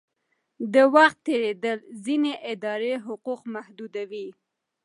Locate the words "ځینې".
2.05-2.33